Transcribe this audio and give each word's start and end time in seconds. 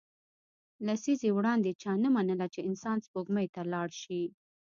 لسیزې 0.85 1.29
وړاندې 1.33 1.71
چا 1.81 1.91
نه 2.03 2.09
منله 2.15 2.45
چې 2.53 2.59
انسان 2.69 2.97
سپوږمۍ 3.05 3.47
ته 3.55 3.61
لاړ 3.73 3.87
شي 4.01 4.21